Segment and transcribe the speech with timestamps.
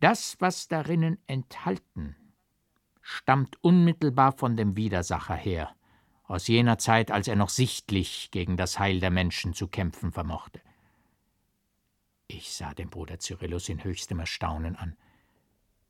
[0.00, 2.16] Das, was darinnen enthalten,
[3.00, 5.74] stammt unmittelbar von dem Widersacher her,
[6.24, 10.60] aus jener Zeit, als er noch sichtlich gegen das Heil der Menschen zu kämpfen vermochte.
[12.28, 14.96] Ich sah den Bruder Cyrillus in höchstem Erstaunen an.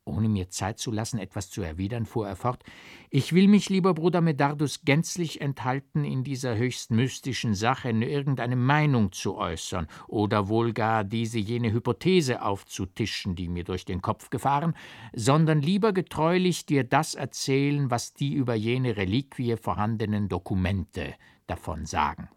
[0.09, 2.63] Ohne mir Zeit zu lassen, etwas zu erwidern, fuhr er fort
[3.09, 9.11] Ich will mich, lieber Bruder Medardus, gänzlich enthalten, in dieser höchst mystischen Sache irgendeine Meinung
[9.11, 14.73] zu äußern oder wohl gar diese jene Hypothese aufzutischen, die mir durch den Kopf gefahren,
[15.13, 21.13] sondern lieber getreulich dir das erzählen, was die über jene Reliquie vorhandenen Dokumente
[21.47, 22.29] davon sagen.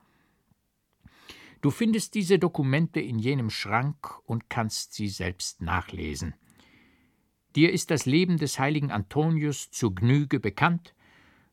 [1.63, 6.35] Du findest diese Dokumente in jenem Schrank und kannst sie selbst nachlesen.
[7.55, 10.95] Dir ist das Leben des heiligen Antonius zu Gnüge bekannt.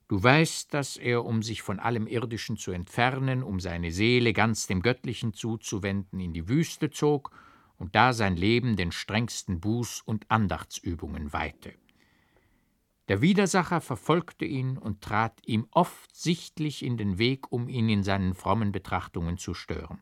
[0.08, 4.66] Du weißt, dass er, um sich von allem Irdischen zu entfernen, um seine Seele ganz
[4.66, 7.32] dem Göttlichen zuzuwenden, in die Wüste zog
[7.78, 11.74] und da sein Leben den strengsten Buß- und Andachtsübungen weihte.
[13.10, 18.04] Der Widersacher verfolgte ihn und trat ihm oft sichtlich in den Weg, um ihn in
[18.04, 20.00] seinen frommen Betrachtungen zu stören.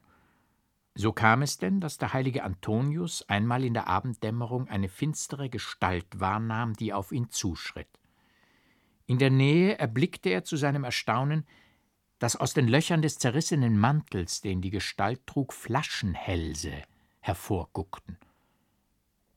[1.00, 6.20] So kam es denn, dass der heilige Antonius einmal in der Abenddämmerung eine finstere Gestalt
[6.20, 8.00] wahrnahm, die auf ihn zuschritt.
[9.06, 11.46] In der Nähe erblickte er zu seinem Erstaunen,
[12.18, 16.82] dass aus den Löchern des zerrissenen Mantels, den die Gestalt trug, Flaschenhälse
[17.20, 18.18] hervorguckten.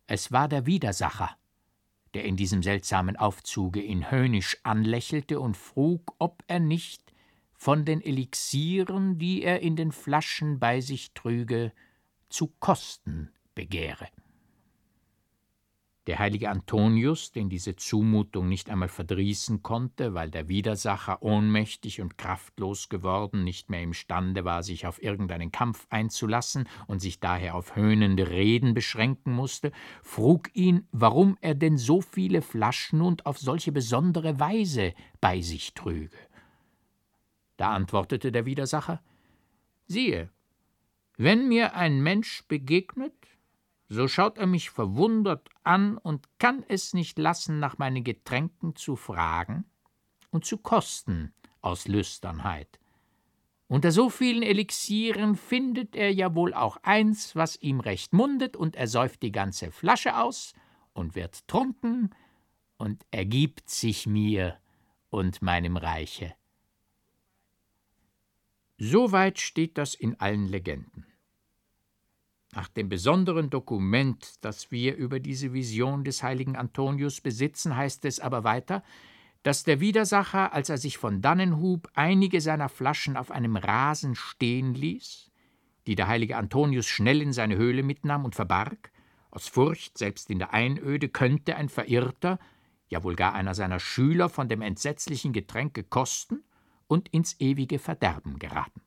[0.06, 1.36] Es war der Widersacher,
[2.14, 7.09] der in diesem seltsamen Aufzuge ihn höhnisch anlächelte und frug, ob er nicht
[7.60, 11.72] von den Elixieren, die er in den Flaschen bei sich trüge,
[12.30, 14.08] zu kosten begehre.
[16.06, 22.16] Der heilige Antonius, den diese Zumutung nicht einmal verdrießen konnte, weil der Widersacher ohnmächtig und
[22.16, 27.76] kraftlos geworden, nicht mehr imstande war, sich auf irgendeinen Kampf einzulassen und sich daher auf
[27.76, 29.70] höhnende Reden beschränken musste,
[30.02, 35.74] frug ihn, warum er denn so viele Flaschen und auf solche besondere Weise bei sich
[35.74, 36.16] trüge.
[37.60, 39.02] Da antwortete der Widersacher
[39.86, 40.30] Siehe,
[41.18, 43.12] wenn mir ein Mensch begegnet,
[43.86, 48.96] so schaut er mich verwundert an und kann es nicht lassen, nach meinen Getränken zu
[48.96, 49.66] fragen
[50.30, 52.80] und zu kosten aus Lüsternheit.
[53.68, 58.74] Unter so vielen Elixieren findet er ja wohl auch eins, was ihm recht mundet, und
[58.74, 60.54] er säuft die ganze Flasche aus
[60.94, 62.14] und wird trunken
[62.78, 64.56] und ergibt sich mir
[65.10, 66.34] und meinem Reiche.
[68.82, 71.04] Soweit steht das in allen Legenden.
[72.54, 78.20] Nach dem besonderen Dokument, das wir über diese Vision des heiligen Antonius besitzen, heißt es
[78.20, 78.82] aber weiter,
[79.42, 84.14] dass der Widersacher, als er sich von dannen hub, einige seiner Flaschen auf einem Rasen
[84.14, 85.30] stehen ließ,
[85.86, 88.92] die der heilige Antonius schnell in seine Höhle mitnahm und verbarg,
[89.30, 92.38] aus Furcht, selbst in der Einöde könnte ein Verirrter,
[92.88, 96.44] ja wohl gar einer seiner Schüler von dem entsetzlichen Getränke kosten
[96.90, 98.82] und ins ewige Verderben geraten.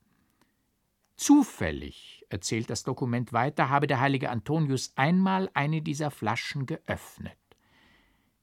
[1.16, 7.38] Zufällig, erzählt das Dokument weiter, habe der heilige Antonius einmal eine dieser Flaschen geöffnet.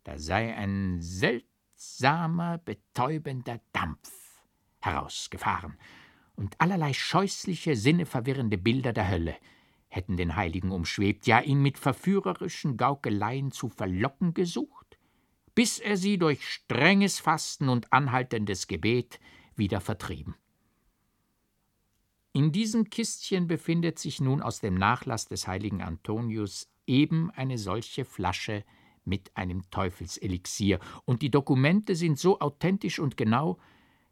[0.05, 4.11] Da sei ein seltsamer, betäubender Dampf
[4.81, 5.77] herausgefahren,
[6.37, 9.37] und allerlei scheußliche, sinneverwirrende Bilder der Hölle
[9.89, 14.97] hätten den Heiligen umschwebt, ja ihn mit verführerischen Gaukeleien zu verlocken gesucht,
[15.55, 19.21] bis er sie durch strenges Fasten und anhaltendes Gebet
[19.57, 20.35] wieder vertrieben.
[22.33, 28.05] In diesem Kistchen befindet sich nun aus dem Nachlass des heiligen Antonius eben eine solche
[28.05, 28.65] Flasche
[29.05, 33.59] mit einem Teufelselixier, und die Dokumente sind so authentisch und genau,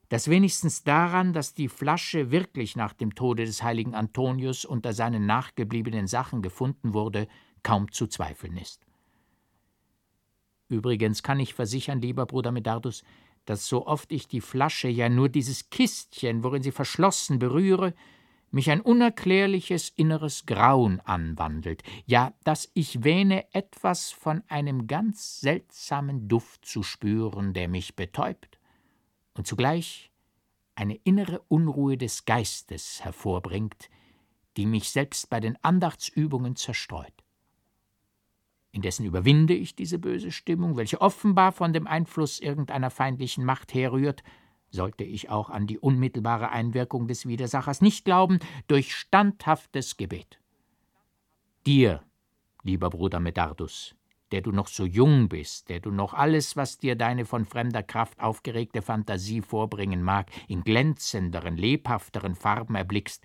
[0.08, 5.26] dass wenigstens daran, dass die Flasche wirklich nach dem Tode des heiligen Antonius unter seinen
[5.26, 7.28] nachgebliebenen Sachen gefunden wurde,
[7.62, 8.86] kaum zu zweifeln ist.
[10.68, 13.02] Übrigens kann ich versichern, lieber Bruder Medardus,
[13.48, 17.94] dass so oft ich die Flasche, ja nur dieses Kistchen, worin sie verschlossen, berühre,
[18.50, 26.28] mich ein unerklärliches inneres Grauen anwandelt, ja, dass ich wähne, etwas von einem ganz seltsamen
[26.28, 28.58] Duft zu spüren, der mich betäubt
[29.34, 30.10] und zugleich
[30.74, 33.88] eine innere Unruhe des Geistes hervorbringt,
[34.56, 37.12] die mich selbst bei den Andachtsübungen zerstreut.
[38.70, 44.22] Indessen überwinde ich diese böse Stimmung, welche offenbar von dem Einfluss irgendeiner feindlichen Macht herrührt,
[44.70, 50.40] sollte ich auch an die unmittelbare Einwirkung des Widersachers nicht glauben, durch standhaftes Gebet.
[51.66, 52.02] Dir,
[52.62, 53.94] lieber Bruder Medardus,
[54.30, 57.82] der du noch so jung bist, der du noch alles, was dir deine von fremder
[57.82, 63.24] Kraft aufgeregte Fantasie vorbringen mag, in glänzenderen, lebhafteren Farben erblickst,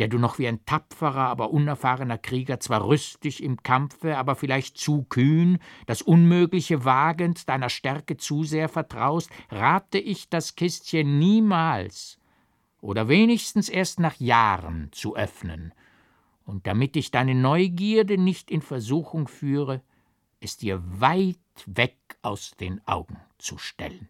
[0.00, 4.78] der du noch wie ein tapferer, aber unerfahrener Krieger zwar rüstig im Kampfe, aber vielleicht
[4.78, 12.18] zu kühn, das Unmögliche wagend, deiner Stärke zu sehr vertraust, rate ich das Kistchen niemals
[12.80, 15.74] oder wenigstens erst nach Jahren zu öffnen,
[16.46, 19.82] und damit ich deine Neugierde nicht in Versuchung führe,
[20.40, 21.36] es dir weit
[21.66, 24.08] weg aus den Augen zu stellen.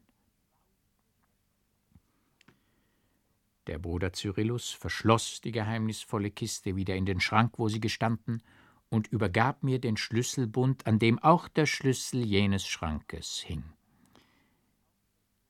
[3.71, 8.43] Der Bruder Cyrillus verschloss die geheimnisvolle Kiste wieder in den Schrank, wo sie gestanden,
[8.89, 13.63] und übergab mir den Schlüsselbund, an dem auch der Schlüssel jenes Schrankes hing.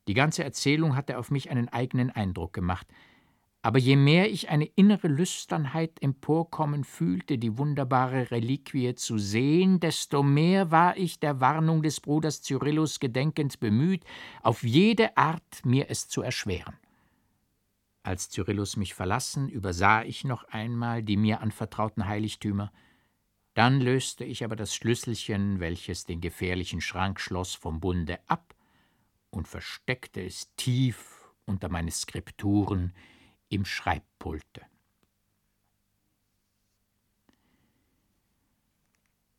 [0.06, 2.86] Die ganze Erzählung hatte auf mich einen eigenen Eindruck gemacht,
[3.62, 10.22] aber je mehr ich eine innere Lüsternheit emporkommen fühlte, die wunderbare Reliquie zu sehen, desto
[10.22, 14.04] mehr war ich der Warnung des Bruders Cyrillus gedenkend bemüht,
[14.42, 16.76] auf jede Art mir es zu erschweren.
[18.02, 22.72] Als Cyrillus mich verlassen, übersah ich noch einmal die mir anvertrauten Heiligtümer,
[23.54, 28.54] dann löste ich aber das Schlüsselchen, welches den gefährlichen Schrank schloss, vom Bunde ab
[29.30, 32.94] und versteckte es tief unter meine Skripturen,
[33.48, 34.62] im Schreibpulte.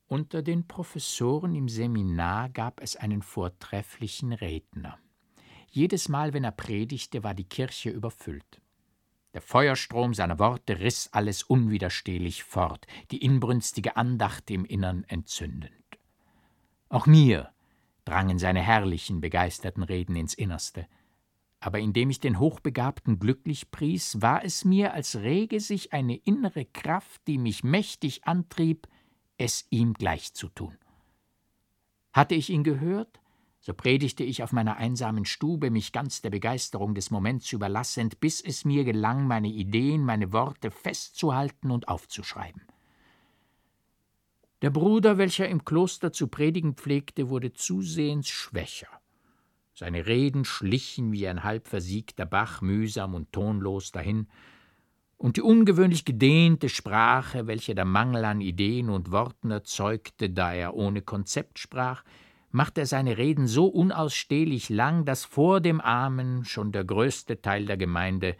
[0.07, 4.99] Unter den Professoren im Seminar gab es einen vortrefflichen Redner.
[5.71, 8.61] Jedes Mal, wenn er predigte, war die Kirche überfüllt.
[9.33, 15.71] Der Feuerstrom seiner Worte riss alles unwiderstehlich fort, die inbrünstige Andacht im Innern entzündend.
[16.89, 17.49] Auch mir
[18.05, 20.85] drangen seine herrlichen, begeisterten Reden ins Innerste
[21.61, 26.65] aber indem ich den Hochbegabten glücklich pries, war es mir, als rege sich eine innere
[26.65, 28.87] Kraft, die mich mächtig antrieb,
[29.37, 30.75] es ihm gleich zu tun.
[32.13, 33.20] Hatte ich ihn gehört,
[33.61, 38.41] so predigte ich auf meiner einsamen Stube, mich ganz der Begeisterung des Moments überlassend, bis
[38.41, 42.63] es mir gelang, meine Ideen, meine Worte festzuhalten und aufzuschreiben.
[44.63, 48.89] Der Bruder, welcher im Kloster zu predigen pflegte, wurde zusehends schwächer.
[49.75, 54.27] Seine Reden schlichen wie ein halb versiegter Bach mühsam und tonlos dahin,
[55.17, 60.73] und die ungewöhnlich gedehnte Sprache, welche der Mangel an Ideen und Worten erzeugte, da er
[60.73, 62.03] ohne Konzept sprach,
[62.51, 67.77] machte seine Reden so unausstehlich lang, dass vor dem Amen schon der größte Teil der
[67.77, 68.35] Gemeinde,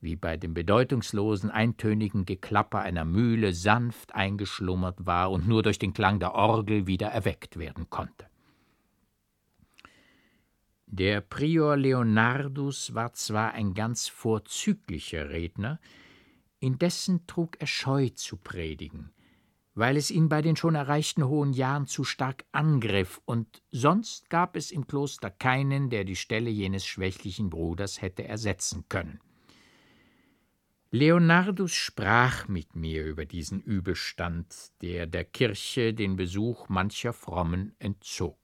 [0.00, 5.92] wie bei dem bedeutungslosen, eintönigen Geklapper einer Mühle, sanft eingeschlummert war und nur durch den
[5.92, 8.26] Klang der Orgel wieder erweckt werden konnte.
[10.88, 15.80] Der Prior Leonardus war zwar ein ganz vorzüglicher Redner,
[16.60, 19.10] indessen trug er Scheu zu predigen,
[19.76, 24.56] weil es ihn bei den schon erreichten hohen Jahren zu stark angriff, und sonst gab
[24.56, 29.20] es im Kloster keinen, der die Stelle jenes schwächlichen Bruders hätte ersetzen können.
[30.90, 38.38] Leonardus sprach mit mir über diesen Übelstand, der der Kirche den Besuch mancher Frommen entzog.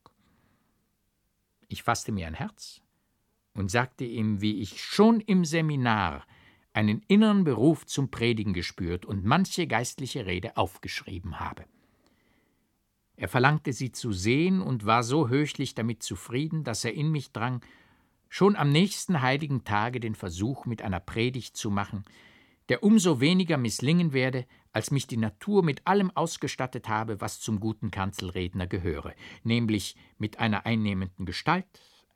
[1.69, 2.83] Ich fasste mir ein Herz
[3.55, 6.27] und sagte ihm, wie ich schon im Seminar
[6.73, 11.65] einen inneren Beruf zum Predigen gespürt und manche geistliche Rede aufgeschrieben habe.
[13.17, 17.33] Er verlangte sie zu sehen und war so höchlich damit zufrieden, dass er in mich
[17.33, 17.61] drang,
[18.29, 22.05] schon am nächsten heiligen Tage den Versuch mit einer Predigt zu machen,
[22.71, 27.61] der umso weniger misslingen werde, als mich die Natur mit allem ausgestattet habe, was zum
[27.61, 29.15] guten Kanzelredner gehöre,
[29.45, 31.67] nämlich mit einer einnehmenden Gestalt,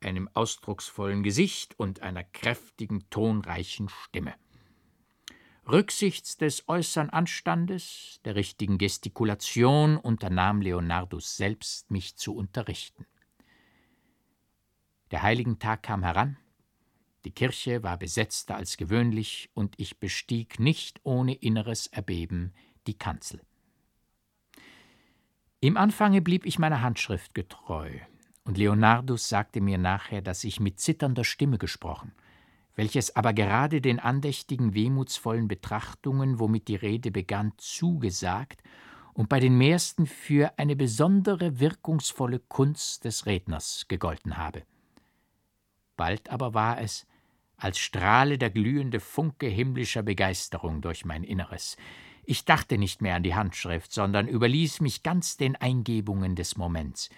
[0.01, 4.35] einem ausdrucksvollen Gesicht und einer kräftigen, tonreichen Stimme.
[5.69, 13.05] Rücksichts des äußeren Anstandes, der richtigen Gestikulation unternahm Leonardus selbst, mich zu unterrichten.
[15.11, 16.37] Der heiligen Tag kam heran,
[17.25, 22.55] die Kirche war besetzter als gewöhnlich, und ich bestieg nicht ohne inneres Erbeben
[22.87, 23.41] die Kanzel.
[25.59, 27.91] Im Anfange blieb ich meiner Handschrift getreu,
[28.45, 32.13] und Leonardus sagte mir nachher, dass ich mit zitternder Stimme gesprochen,
[32.77, 38.63] welches aber gerade den andächtigen, wehmutsvollen Betrachtungen, womit die Rede begann, zugesagt
[39.15, 44.63] und bei den meisten für eine besondere wirkungsvolle Kunst des Redners gegolten habe.
[45.97, 47.07] Bald aber war es,
[47.57, 51.79] als strahle der glühende Funke himmlischer Begeisterung durch mein Inneres.
[52.25, 57.09] Ich dachte nicht mehr an die Handschrift, sondern überließ mich ganz den Eingebungen des Moments.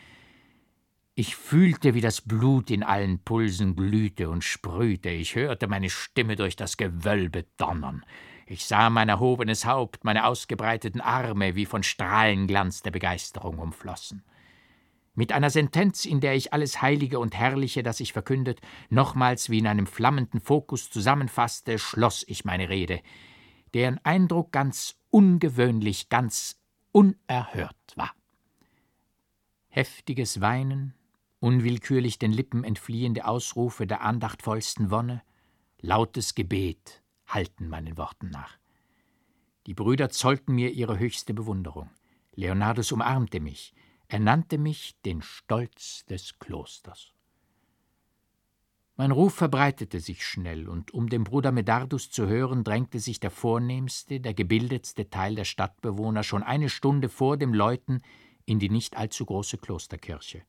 [1.20, 6.36] Ich fühlte, wie das Blut in allen Pulsen glühte und sprühte, ich hörte meine Stimme
[6.36, 8.04] durch das Gewölbe donnern.
[8.46, 14.22] Ich sah mein erhobenes Haupt, meine ausgebreiteten Arme, wie von Strahlenglanz der Begeisterung umflossen
[15.16, 19.58] mit einer Sentenz, in der ich alles Heilige und Herrliche, das ich verkündet, nochmals wie
[19.58, 23.00] in einem flammenden Fokus zusammenfasste, schloss ich meine Rede.
[23.74, 26.60] deren Eindruck ganz ungewöhnlich, ganz
[26.92, 28.12] unerhört war.
[29.68, 30.94] Heftiges Weinen,
[31.40, 35.22] unwillkürlich den Lippen entfliehende Ausrufe der andachtvollsten Wonne,
[35.80, 38.58] lautes Gebet halten meinen Worten nach.
[39.66, 41.90] Die Brüder zollten mir ihre höchste Bewunderung.
[42.34, 43.74] Leonardus umarmte mich,
[44.08, 47.12] er nannte mich den Stolz des Klosters.
[48.96, 53.30] Mein Ruf verbreitete sich schnell, und um den Bruder Medardus zu hören, drängte sich der
[53.30, 58.02] vornehmste, der gebildetste Teil der Stadtbewohner schon eine Stunde vor dem Läuten
[58.44, 60.42] in die nicht allzu große Klosterkirche.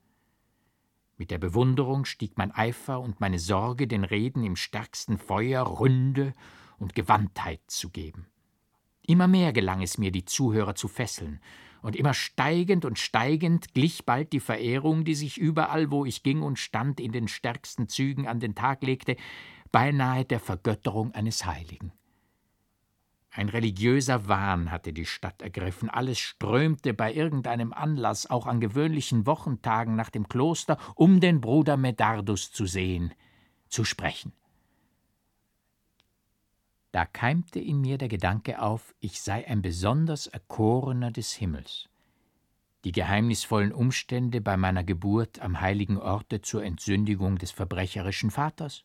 [1.19, 6.33] Mit der Bewunderung stieg mein Eifer und meine Sorge, den Reden im stärksten Feuer Ründe
[6.77, 8.27] und Gewandtheit zu geben.
[9.05, 11.41] Immer mehr gelang es mir, die Zuhörer zu fesseln,
[11.81, 16.41] und immer steigend und steigend glich bald die Verehrung, die sich überall, wo ich ging
[16.41, 19.17] und stand, in den stärksten Zügen an den Tag legte,
[19.73, 21.91] beinahe der Vergötterung eines Heiligen.
[23.39, 29.25] Ein religiöser Wahn hatte die Stadt ergriffen, alles strömte bei irgendeinem Anlass, auch an gewöhnlichen
[29.25, 33.13] Wochentagen nach dem Kloster, um den Bruder Medardus zu sehen,
[33.69, 34.33] zu sprechen.
[36.91, 41.87] Da keimte in mir der Gedanke auf, ich sei ein besonders Erkorener des Himmels.
[42.83, 48.83] Die geheimnisvollen Umstände bei meiner Geburt am heiligen Orte zur Entsündigung des verbrecherischen Vaters,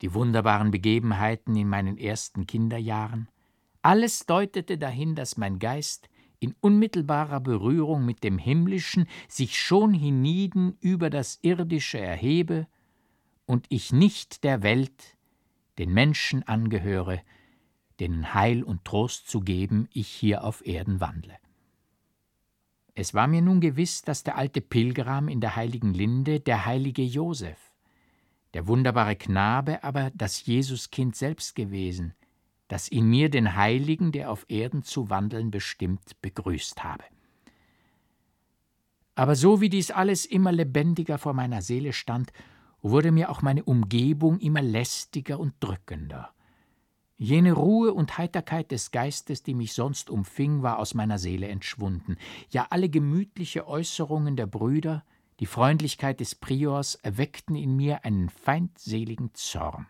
[0.00, 3.28] die wunderbaren Begebenheiten in meinen ersten Kinderjahren,
[3.84, 6.08] alles deutete dahin, dass mein Geist
[6.40, 12.66] in unmittelbarer Berührung mit dem Himmlischen sich schon hienieden über das Irdische erhebe
[13.46, 15.16] und ich nicht der Welt,
[15.78, 17.20] den Menschen angehöre,
[18.00, 21.36] denen Heil und Trost zu geben ich hier auf Erden wandle.
[22.94, 27.02] Es war mir nun gewiss, dass der alte Pilgram in der heiligen Linde der heilige
[27.02, 27.58] Josef,
[28.54, 32.14] der wunderbare Knabe aber das Jesuskind selbst gewesen,
[32.74, 37.04] das in mir den Heiligen, der auf Erden zu wandeln bestimmt, begrüßt habe.
[39.14, 42.32] Aber so wie dies alles immer lebendiger vor meiner Seele stand,
[42.82, 46.30] wurde mir auch meine Umgebung immer lästiger und drückender.
[47.16, 52.16] Jene Ruhe und Heiterkeit des Geistes, die mich sonst umfing, war aus meiner Seele entschwunden.
[52.50, 55.04] Ja, alle gemütliche Äußerungen der Brüder,
[55.38, 59.86] die Freundlichkeit des Priors erweckten in mir einen feindseligen Zorn.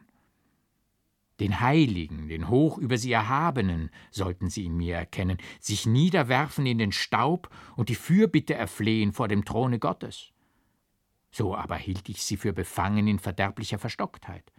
[1.40, 6.78] Den Heiligen, den hoch über sie Erhabenen sollten sie in mir erkennen, sich niederwerfen in
[6.78, 10.30] den Staub und die Fürbitte erflehen vor dem Throne Gottes.
[11.32, 14.53] So aber hielt ich sie für befangen in verderblicher Verstocktheit.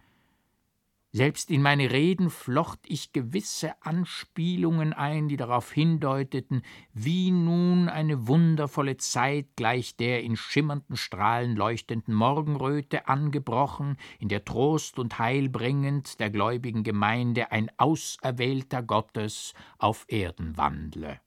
[1.16, 6.60] Selbst in meine Reden flocht ich gewisse Anspielungen ein, die darauf hindeuteten,
[6.92, 14.44] wie nun eine wundervolle Zeit gleich der in schimmernden Strahlen leuchtenden Morgenröte angebrochen, in der
[14.44, 21.18] Trost und Heil bringend der gläubigen Gemeinde ein Auserwählter Gottes auf Erden wandle.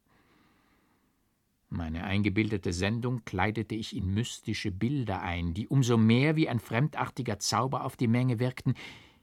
[1.72, 7.39] Meine eingebildete Sendung kleidete ich in mystische Bilder ein, die umso mehr wie ein fremdartiger
[7.39, 8.75] Zauber auf die Menge wirkten,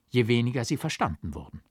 [0.08, 1.62] je weniger sie verstanden wurden.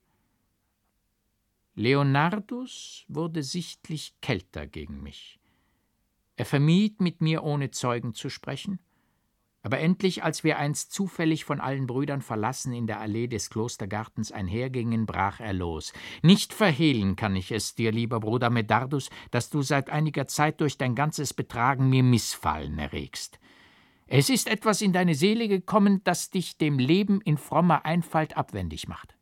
[1.75, 5.39] Leonardus wurde sichtlich kälter gegen mich.
[6.37, 8.79] Er vermied, mit mir ohne Zeugen zu sprechen,
[9.65, 14.31] aber endlich, als wir einst zufällig von allen Brüdern verlassen in der Allee des Klostergartens
[14.31, 15.91] einhergingen, brach er los.
[16.21, 20.77] Nicht verhehlen kann ich es dir, lieber Bruder Medardus, dass du seit einiger Zeit durch
[20.77, 23.39] dein ganzes Betragen mir Missfallen erregst.
[24.07, 28.87] Es ist etwas in deine Seele gekommen, das dich dem Leben in frommer Einfalt abwendig
[28.87, 29.15] macht.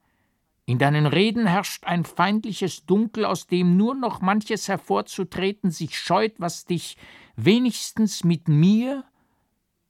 [0.65, 6.35] In deinen Reden herrscht ein feindliches Dunkel, aus dem nur noch manches hervorzutreten sich scheut,
[6.37, 6.97] was dich
[7.35, 9.03] wenigstens mit mir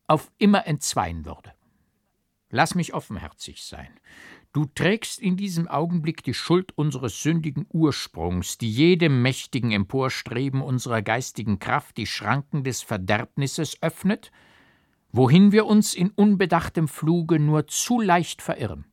[0.07, 1.53] auf immer entzweien würde.
[2.49, 3.99] Lass mich offenherzig sein.
[4.51, 11.01] Du trägst in diesem Augenblick die Schuld unseres sündigen Ursprungs, die jedem mächtigen Emporstreben unserer
[11.01, 14.31] geistigen Kraft die Schranken des Verderbnisses öffnet,
[15.13, 18.85] wohin wir uns in unbedachtem Fluge nur zu leicht verirren.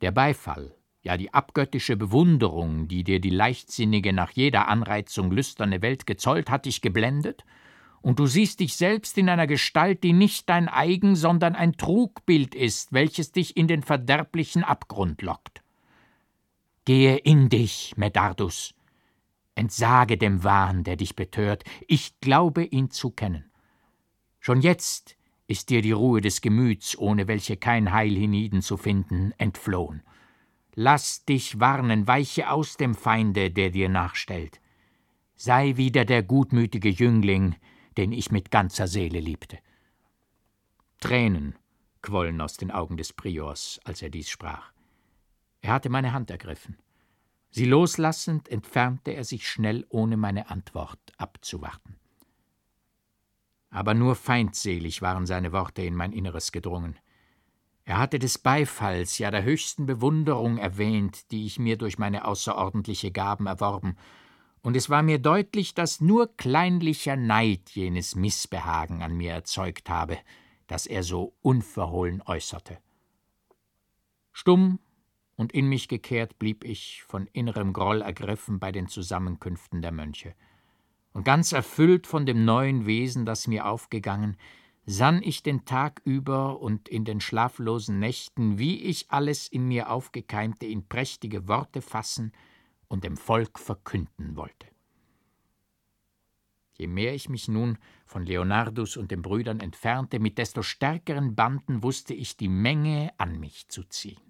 [0.00, 6.06] Der Beifall, ja die abgöttische Bewunderung, die dir die leichtsinnige, nach jeder Anreizung lüsterne Welt
[6.06, 7.44] gezollt, hat dich geblendet
[8.02, 12.56] und du siehst dich selbst in einer Gestalt, die nicht dein eigen, sondern ein Trugbild
[12.56, 15.62] ist, welches dich in den verderblichen Abgrund lockt.
[16.84, 18.74] Gehe in dich, Medardus,
[19.54, 23.47] entsage dem Wahn, der dich betört, ich glaube ihn zu kennen.
[24.48, 29.32] Schon jetzt ist dir die Ruhe des Gemüts, ohne welche kein Heil hienieden zu finden,
[29.36, 30.02] entflohen.
[30.74, 34.62] Lass dich warnen, weiche aus dem Feinde, der dir nachstellt.
[35.34, 37.56] Sei wieder der gutmütige Jüngling,
[37.98, 39.58] den ich mit ganzer Seele liebte.
[40.98, 41.54] Tränen
[42.00, 44.72] quollen aus den Augen des Priors, als er dies sprach.
[45.60, 46.78] Er hatte meine Hand ergriffen.
[47.50, 51.98] Sie loslassend entfernte er sich schnell, ohne meine Antwort abzuwarten.
[53.70, 56.98] Aber nur feindselig waren seine Worte in mein Inneres gedrungen.
[57.84, 63.10] Er hatte des Beifalls, ja der höchsten Bewunderung erwähnt, die ich mir durch meine außerordentliche
[63.10, 63.96] Gaben erworben,
[64.60, 70.18] und es war mir deutlich, dass nur kleinlicher Neid jenes Missbehagen an mir erzeugt habe,
[70.66, 72.78] das er so unverhohlen äußerte.
[74.32, 74.78] Stumm
[75.36, 80.34] und in mich gekehrt blieb ich, von innerem Groll ergriffen bei den Zusammenkünften der Mönche.
[81.18, 84.36] Und ganz erfüllt von dem neuen Wesen, das mir aufgegangen,
[84.86, 89.90] sann ich den Tag über und in den schlaflosen Nächten, wie ich alles in mir
[89.90, 92.30] aufgekeimte in prächtige Worte fassen
[92.86, 94.68] und dem Volk verkünden wollte.
[96.74, 101.82] Je mehr ich mich nun von Leonardus und den Brüdern entfernte, mit desto stärkeren Banden
[101.82, 104.27] wusste ich die Menge an mich zu ziehen.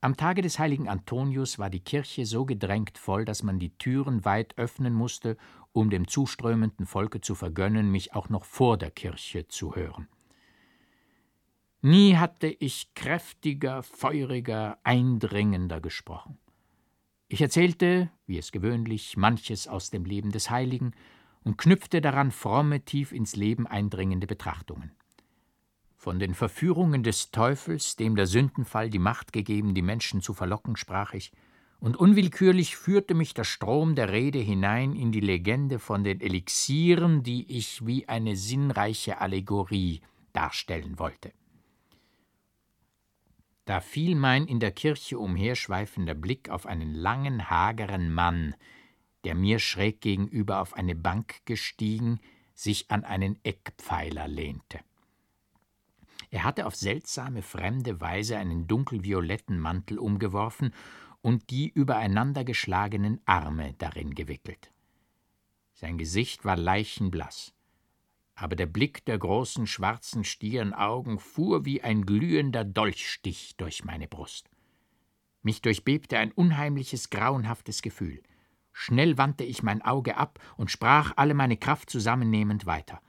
[0.00, 4.24] Am Tage des heiligen Antonius war die Kirche so gedrängt voll, dass man die Türen
[4.24, 5.36] weit öffnen musste,
[5.72, 10.06] um dem zuströmenden Volke zu vergönnen, mich auch noch vor der Kirche zu hören.
[11.80, 16.38] Nie hatte ich kräftiger, feuriger, eindringender gesprochen.
[17.26, 20.92] Ich erzählte, wie es gewöhnlich, manches aus dem Leben des Heiligen
[21.42, 24.92] und knüpfte daran fromme, tief ins Leben eindringende Betrachtungen.
[26.00, 30.76] Von den Verführungen des Teufels, dem der Sündenfall die Macht gegeben, die Menschen zu verlocken,
[30.76, 31.32] sprach ich,
[31.80, 37.24] und unwillkürlich führte mich der Strom der Rede hinein in die Legende von den Elixieren,
[37.24, 40.00] die ich wie eine sinnreiche Allegorie
[40.32, 41.32] darstellen wollte.
[43.64, 48.54] Da fiel mein in der Kirche umherschweifender Blick auf einen langen, hageren Mann,
[49.24, 52.20] der mir schräg gegenüber auf eine Bank gestiegen,
[52.54, 54.78] sich an einen Eckpfeiler lehnte.
[56.30, 60.74] Er hatte auf seltsame, fremde Weise einen dunkelvioletten Mantel umgeworfen
[61.22, 64.70] und die übereinandergeschlagenen Arme darin gewickelt.
[65.72, 67.54] Sein Gesicht war leichenblaß,
[68.34, 74.06] aber der Blick der großen schwarzen stieren Augen fuhr wie ein glühender Dolchstich durch meine
[74.06, 74.50] Brust.
[75.42, 78.22] Mich durchbebte ein unheimliches, grauenhaftes Gefühl.
[78.72, 83.00] Schnell wandte ich mein Auge ab und sprach alle meine Kraft zusammennehmend weiter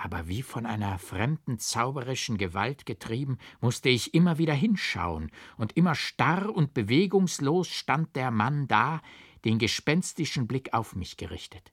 [0.00, 5.96] aber wie von einer fremden zauberischen Gewalt getrieben, musste ich immer wieder hinschauen, und immer
[5.96, 9.02] starr und bewegungslos stand der Mann da,
[9.44, 11.72] den gespenstischen Blick auf mich gerichtet.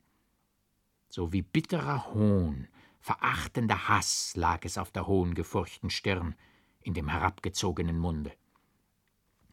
[1.07, 2.67] So wie bitterer Hohn,
[2.99, 6.33] verachtender Hass lag es auf der hohen, gefurchten Stirn,
[6.81, 8.33] in dem herabgezogenen Munde.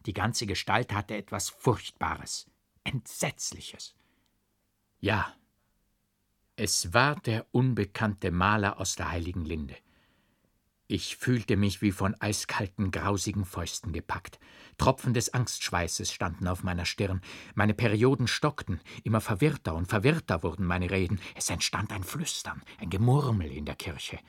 [0.07, 2.49] Die ganze Gestalt hatte etwas Furchtbares,
[2.83, 3.95] Entsetzliches.
[4.99, 5.35] Ja,
[6.55, 9.75] es war der unbekannte Maler aus der heiligen Linde.
[10.87, 14.37] Ich fühlte mich wie von eiskalten, grausigen Fäusten gepackt.
[14.77, 17.21] Tropfen des Angstschweißes standen auf meiner Stirn.
[17.55, 18.79] Meine Perioden stockten.
[19.03, 21.19] Immer verwirrter und verwirrter wurden meine Reden.
[21.35, 24.19] Es entstand ein Flüstern, ein Gemurmel in der Kirche.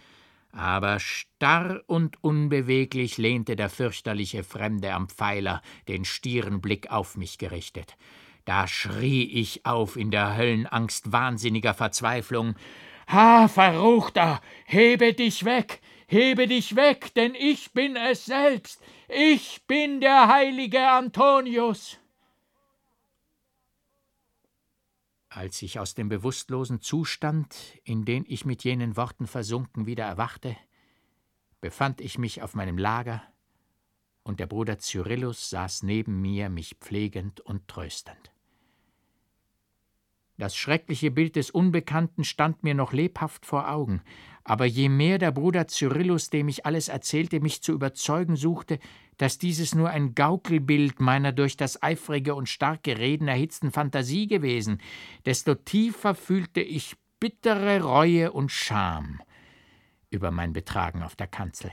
[0.52, 7.36] Aber starr und unbeweglich lehnte der fürchterliche Fremde am Pfeiler, den stieren Blick auf mich
[7.36, 7.96] gerichtet.
[8.44, 12.56] Da schrie ich auf in der Höllenangst wahnsinniger Verzweiflung.
[13.08, 20.00] Ha, Verruchter, hebe dich weg, hebe dich weg, denn ich bin es selbst, ich bin
[20.00, 21.98] der heilige Antonius.
[25.30, 30.56] Als ich aus dem bewusstlosen Zustand, in den ich mit jenen Worten versunken, wieder erwachte,
[31.60, 33.22] befand ich mich auf meinem Lager,
[34.22, 38.33] und der Bruder Cyrillus saß neben mir, mich pflegend und tröstend.
[40.36, 44.02] Das schreckliche Bild des Unbekannten stand mir noch lebhaft vor Augen,
[44.42, 48.80] aber je mehr der Bruder Cyrillus, dem ich alles erzählte, mich zu überzeugen suchte,
[49.16, 54.80] dass dieses nur ein Gaukelbild meiner durch das eifrige und starke Reden erhitzten Fantasie gewesen,
[55.24, 59.22] desto tiefer fühlte ich bittere Reue und Scham
[60.10, 61.72] über mein Betragen auf der Kanzel.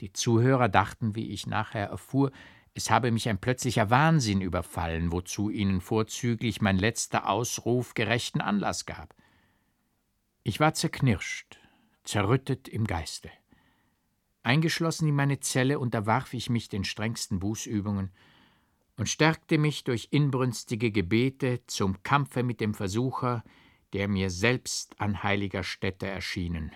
[0.00, 2.32] Die Zuhörer dachten, wie ich nachher erfuhr,
[2.74, 8.86] es habe mich ein plötzlicher Wahnsinn überfallen, wozu ihnen vorzüglich mein letzter Ausruf gerechten Anlass
[8.86, 9.14] gab.
[10.42, 11.60] Ich war zerknirscht,
[12.04, 13.30] zerrüttet im Geiste.
[14.42, 18.10] Eingeschlossen in meine Zelle unterwarf ich mich den strengsten Bußübungen
[18.96, 23.44] und stärkte mich durch inbrünstige Gebete zum Kampfe mit dem Versucher,
[23.92, 26.72] der mir selbst an heiliger Stätte erschienen,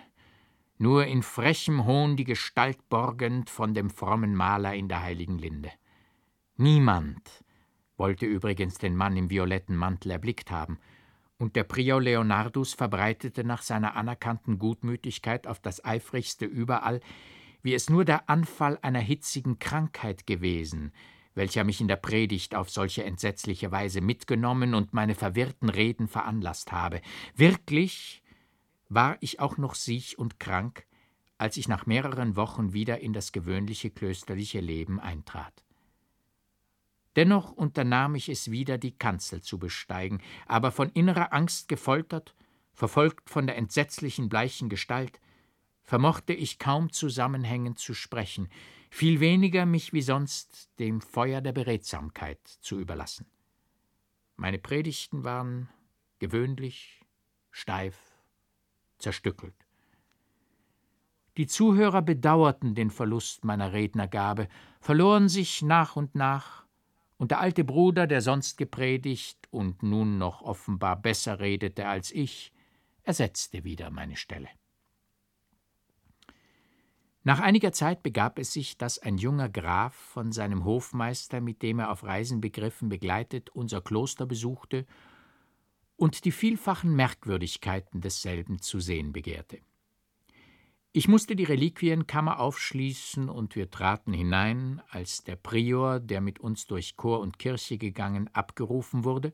[0.77, 5.71] nur in frechem Hohn die Gestalt borgend von dem frommen Maler in der heiligen Linde.
[6.59, 7.43] Niemand
[7.97, 10.79] wollte übrigens den Mann im violetten Mantel erblickt haben,
[11.37, 16.99] und der Prior Leonardus verbreitete nach seiner anerkannten Gutmütigkeit auf das eifrigste überall,
[17.61, 20.93] wie es nur der Anfall einer hitzigen Krankheit gewesen,
[21.35, 26.71] welcher mich in der Predigt auf solche entsetzliche Weise mitgenommen und meine verwirrten Reden veranlasst
[26.71, 27.01] habe.
[27.35, 28.23] Wirklich
[28.89, 30.87] war ich auch noch siech und krank,
[31.37, 35.66] als ich nach mehreren Wochen wieder in das gewöhnliche klösterliche Leben eintrat.
[37.17, 42.35] Dennoch unternahm ich es wieder, die Kanzel zu besteigen, aber von innerer Angst gefoltert,
[42.73, 45.19] verfolgt von der entsetzlichen bleichen Gestalt,
[45.81, 48.49] vermochte ich kaum zusammenhängend zu sprechen,
[48.91, 53.25] viel weniger mich wie sonst dem Feuer der Beredsamkeit zu überlassen.
[54.35, 55.69] Meine Predigten waren
[56.19, 57.01] gewöhnlich,
[57.49, 57.97] steif,
[58.99, 59.55] zerstückelt.
[61.37, 64.47] Die Zuhörer bedauerten den Verlust meiner Rednergabe,
[64.79, 66.66] verloren sich nach und nach,
[67.17, 72.53] und der alte Bruder, der sonst gepredigt und nun noch offenbar besser redete als ich,
[73.03, 74.49] ersetzte wieder meine Stelle.
[77.23, 81.79] Nach einiger Zeit begab es sich, dass ein junger Graf von seinem Hofmeister, mit dem
[81.79, 84.85] er auf Reisen begriffen, begleitet, unser Kloster besuchte
[85.97, 89.59] und die vielfachen Merkwürdigkeiten desselben zu sehen begehrte.
[90.97, 96.65] Ich musste die Reliquienkammer aufschließen und wir traten hinein, als der Prior, der mit uns
[96.65, 99.31] durch Chor und Kirche gegangen, abgerufen wurde,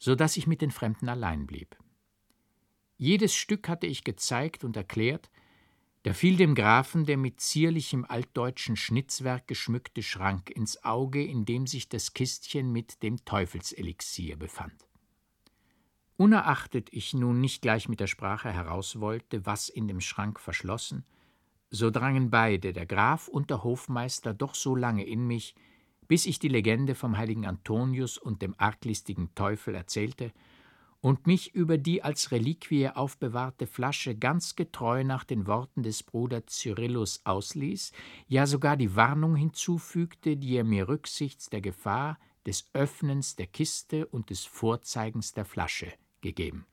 [0.00, 1.76] so dass ich mit den Fremden allein blieb.
[2.98, 5.30] Jedes Stück hatte ich gezeigt und erklärt,
[6.02, 11.68] da fiel dem Grafen der mit zierlichem altdeutschen Schnitzwerk geschmückte Schrank ins Auge, in dem
[11.68, 14.88] sich das Kistchen mit dem Teufelselixier befand.
[16.16, 21.04] Unerachtet ich nun nicht gleich mit der Sprache heraus wollte, was in dem Schrank verschlossen,
[21.70, 25.54] so drangen beide, der Graf und der Hofmeister, doch so lange in mich,
[26.06, 30.32] bis ich die Legende vom heiligen Antonius und dem arglistigen Teufel erzählte
[31.00, 36.44] und mich über die als Reliquie aufbewahrte Flasche ganz getreu nach den Worten des Bruders
[36.48, 37.92] Cyrillus ausließ,
[38.28, 44.06] ja sogar die Warnung hinzufügte, die er mir rücksichts der Gefahr des Öffnens der Kiste
[44.06, 46.66] und des Vorzeigens der Flasche gegeben.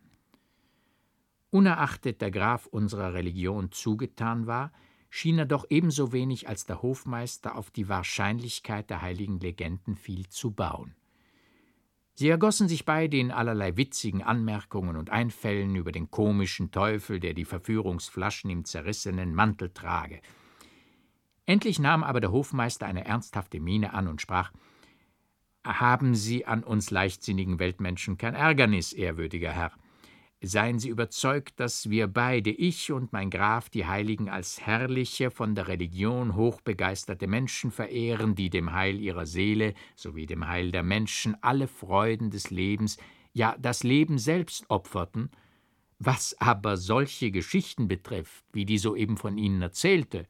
[1.52, 4.72] Unerachtet der Graf unserer Religion zugetan war,
[5.10, 10.28] schien er doch ebenso wenig als der Hofmeister auf die Wahrscheinlichkeit der heiligen Legenden viel
[10.30, 10.96] zu bauen.
[12.14, 17.34] Sie ergossen sich beide in allerlei witzigen Anmerkungen und Einfällen über den komischen Teufel, der
[17.34, 20.22] die Verführungsflaschen im zerrissenen Mantel trage.
[21.46, 24.52] Endlich nahm aber der Hofmeister eine ernsthafte Miene an und sprach
[25.66, 29.72] Haben Sie an uns leichtsinnigen Weltmenschen kein Ärgernis, ehrwürdiger Herr.
[30.42, 35.56] Seien Sie überzeugt, dass wir beide, ich und mein Graf, die Heiligen als herrliche, von
[35.56, 41.36] der Religion hochbegeisterte Menschen verehren, die dem Heil ihrer Seele sowie dem Heil der Menschen
[41.42, 42.96] alle Freuden des Lebens,
[43.34, 45.30] ja das Leben selbst opferten.
[45.98, 50.26] Was aber solche Geschichten betrifft, wie die soeben von Ihnen erzählte,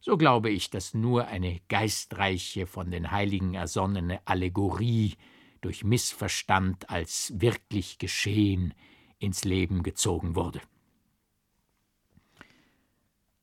[0.00, 5.14] so glaube ich, dass nur eine geistreiche, von den Heiligen ersonnene Allegorie
[5.60, 8.74] durch Missverstand als wirklich geschehen
[9.18, 10.60] ins Leben gezogen wurde.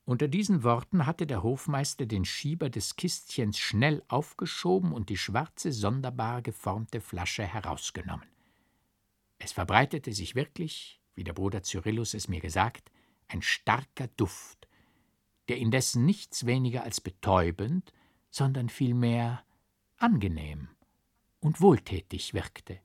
[0.08, 5.74] Unter diesen Worten hatte der Hofmeister den Schieber des Kistchens schnell aufgeschoben und die schwarze,
[5.74, 8.26] sonderbar geformte Flasche herausgenommen.
[9.38, 12.90] Es verbreitete sich wirklich, wie der Bruder Cyrillus es mir gesagt,
[13.28, 14.57] ein starker Duft,
[15.50, 17.94] der indessen nichts weniger als betäubend,
[18.30, 19.44] sondern vielmehr
[19.98, 20.70] angenehm
[21.40, 22.80] und wohltätig wirkte.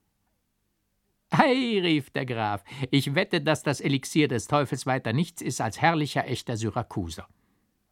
[1.29, 5.81] Ei, rief der Graf, ich wette, dass das Elixier des Teufels weiter nichts ist als
[5.81, 7.27] herrlicher, echter Syrakuser.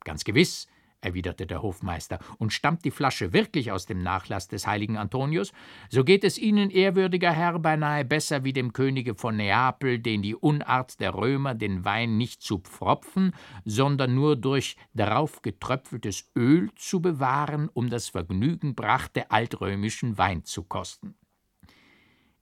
[0.03, 0.67] Ganz gewiss,
[1.01, 5.51] erwiderte der Hofmeister, und stammt die Flasche wirklich aus dem Nachlass des heiligen Antonius,
[5.89, 10.35] so geht es Ihnen, ehrwürdiger Herr, beinahe besser wie dem Könige von Neapel, den die
[10.35, 13.33] Unart der Römer den Wein nicht zu pfropfen,
[13.65, 20.63] sondern nur durch darauf getröpfeltes Öl zu bewahren, um das Vergnügen brachte, altrömischen Wein zu
[20.63, 21.15] kosten.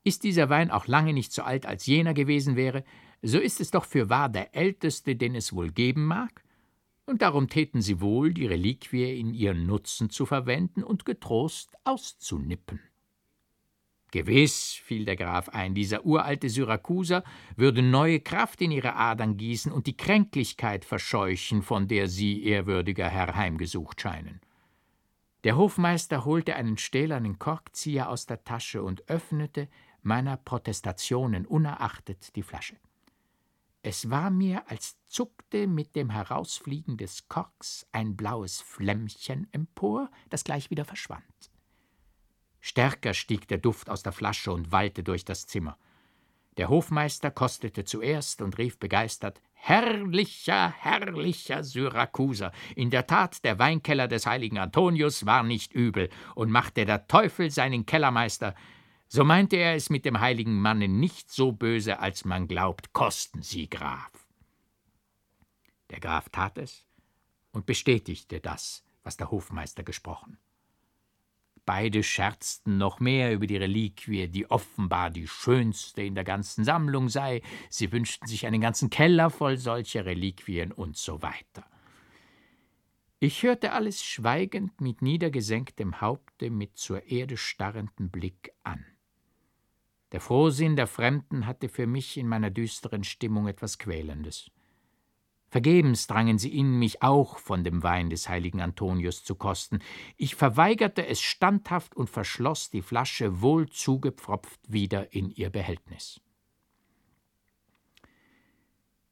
[0.03, 2.83] Ist dieser Wein auch lange nicht so alt als jener gewesen wäre,
[3.21, 6.43] so ist es doch fürwahr der älteste, den es wohl geben mag,
[7.09, 12.79] und darum täten sie wohl, die Reliquie in ihren Nutzen zu verwenden und getrost auszunippen.
[14.11, 17.23] Gewiss, fiel der Graf ein, dieser uralte Syrakuser
[17.55, 23.07] würde neue Kraft in ihre Adern gießen und die Kränklichkeit verscheuchen, von der Sie, ehrwürdiger
[23.07, 24.41] Herr, heimgesucht scheinen.
[25.43, 29.67] Der Hofmeister holte einen stählernen Korkzieher aus der Tasche und öffnete,
[30.01, 32.75] meiner Protestationen unerachtet die Flasche.
[33.81, 40.43] Es war mir, als zuckte mit dem Herausfliegen des Korks ein blaues Flämmchen empor, das
[40.43, 41.23] gleich wieder verschwand.
[42.59, 45.77] Stärker stieg der Duft aus der Flasche und wallte durch das Zimmer.
[46.57, 52.51] Der Hofmeister kostete zuerst und rief begeistert Herrlicher, herrlicher Syrakuser!
[52.75, 57.49] In der Tat, der Weinkeller des heiligen Antonius war nicht übel, und machte der Teufel
[57.49, 58.55] seinen Kellermeister,
[59.09, 62.93] so meinte er es mit dem heiligen Manne nicht so böse, als man glaubt.
[62.93, 64.11] Kosten Sie, Graf.
[65.89, 66.85] Der Graf tat es
[67.51, 70.37] und bestätigte das, was der Hofmeister gesprochen.
[71.65, 77.09] Beide scherzten noch mehr über die Reliquie, die offenbar die schönste in der ganzen Sammlung
[77.09, 77.41] sei.
[77.69, 81.65] Sie wünschten sich einen ganzen Keller voll solcher Reliquien und so weiter.
[83.19, 88.85] Ich hörte alles schweigend mit niedergesenktem Haupte, mit zur Erde starrendem Blick an.
[90.11, 94.49] Der Frohsinn der Fremden hatte für mich in meiner düsteren Stimmung etwas Quälendes.
[95.49, 99.79] Vergebens drangen sie in, mich auch von dem Wein des heiligen Antonius zu kosten.
[100.15, 106.21] Ich verweigerte es standhaft und verschloss die Flasche wohl zugepfropft wieder in ihr Behältnis.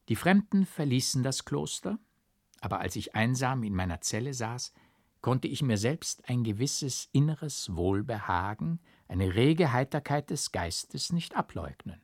[0.10, 1.98] Die Fremden verließen das Kloster,
[2.62, 4.74] aber als ich einsam in meiner Zelle saß,
[5.22, 12.02] konnte ich mir selbst ein gewisses inneres Wohlbehagen, eine rege Heiterkeit des Geistes nicht ableugnen.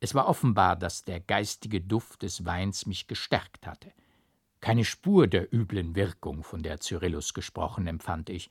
[0.00, 3.92] Es war offenbar, dass der geistige Duft des Weins mich gestärkt hatte.
[4.60, 8.50] Keine Spur der üblen Wirkung, von der Cyrillus gesprochen, empfand ich,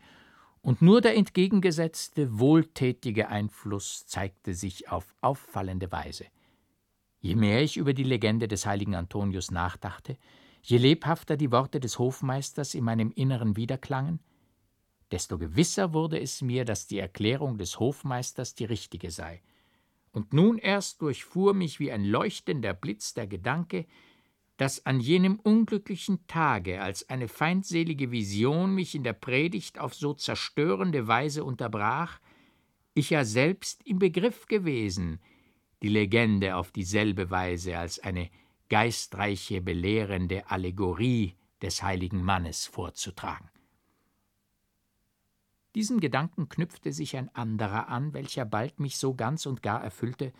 [0.61, 6.25] und nur der entgegengesetzte, wohltätige Einfluss zeigte sich auf auffallende Weise.
[7.19, 10.17] Je mehr ich über die Legende des heiligen Antonius nachdachte,
[10.63, 14.19] je lebhafter die Worte des Hofmeisters in meinem Inneren wiederklangen,
[15.11, 19.41] desto gewisser wurde es mir, dass die Erklärung des Hofmeisters die richtige sei–
[20.15, 23.85] und nun erst durchfuhr mich wie ein leuchtender Blitz der Gedanke,
[24.55, 30.13] dass an jenem unglücklichen Tage, als eine feindselige Vision mich in der Predigt auf so
[30.13, 32.21] zerstörende Weise unterbrach,
[32.93, 35.19] ich ja selbst im Begriff gewesen,
[35.83, 38.29] die Legende auf dieselbe Weise als eine
[38.69, 43.49] geistreiche, belehrende Allegorie des heiligen Mannes vorzutragen.
[45.75, 50.31] Diesem Gedanken knüpfte sich ein anderer an, welcher bald mich so ganz und gar erfüllte,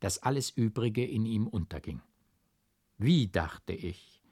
[0.00, 2.00] dass alles Übrige in ihm unterging.
[2.96, 4.22] Wie, dachte ich,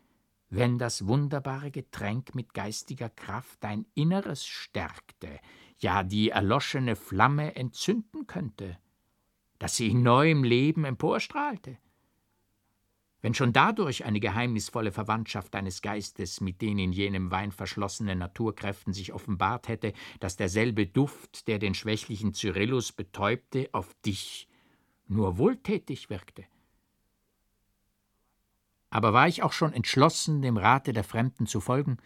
[0.49, 5.40] wenn das wunderbare Getränk mit geistiger Kraft dein Inneres stärkte,
[5.79, 8.79] ja die erloschene Flamme entzünden könnte,
[9.59, 11.77] dass sie in neuem Leben emporstrahlte,
[13.22, 18.92] wenn schon dadurch eine geheimnisvolle Verwandtschaft deines Geistes mit den in jenem Wein verschlossenen Naturkräften
[18.92, 24.48] sich offenbart hätte, dass derselbe Duft, der den schwächlichen Cyrillus betäubte, auf dich
[25.09, 26.44] nur wohltätig wirkte.
[28.90, 31.98] Aber war ich auch schon entschlossen, dem Rate der Fremden zu folgen,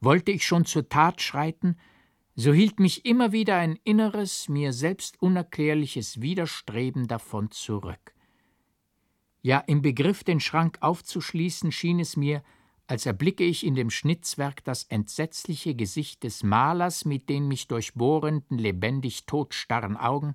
[0.00, 1.76] wollte ich schon zur Tat schreiten,
[2.34, 8.15] so hielt mich immer wieder ein inneres, mir selbst unerklärliches Widerstreben davon zurück.
[9.46, 12.42] Ja, im Begriff, den Schrank aufzuschließen, schien es mir,
[12.88, 18.58] als erblicke ich in dem Schnitzwerk das entsetzliche Gesicht des Malers mit den mich durchbohrenden,
[18.58, 20.34] lebendig totstarren Augen,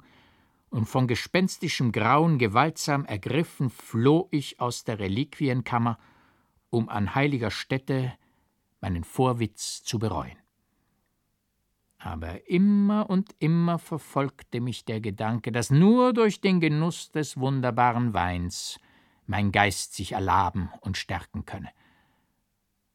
[0.69, 6.00] und von gespenstischem Grauen gewaltsam ergriffen floh ich aus der Reliquienkammer,
[6.69, 8.13] um an heiliger Stätte
[8.80, 10.38] meinen Vorwitz zu bereuen.
[11.97, 18.13] Aber immer und immer verfolgte mich der Gedanke, dass nur durch den Genuss des wunderbaren
[18.13, 18.80] Weins
[19.32, 21.70] mein Geist sich erlaben und stärken könne.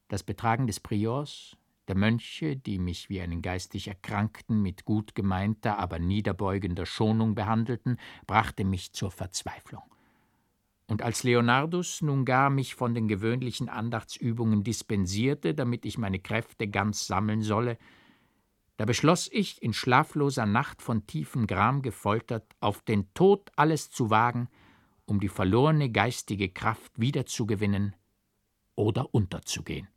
[0.08, 1.56] Das Betragen des Priors,
[1.88, 7.96] der Mönche, die mich wie einen geistig Erkrankten mit gut gemeinter, aber niederbeugender Schonung behandelten,
[8.26, 9.82] brachte mich zur Verzweiflung.
[10.88, 16.68] Und als Leonardus nun gar mich von den gewöhnlichen Andachtsübungen dispensierte, damit ich meine Kräfte
[16.68, 17.78] ganz sammeln solle,
[18.76, 24.10] da beschloss ich, in schlafloser Nacht von tiefem Gram gefoltert, auf den Tod alles zu
[24.10, 24.50] wagen
[25.06, 27.96] um die verlorene geistige Kraft wiederzugewinnen
[28.74, 29.88] oder unterzugehen.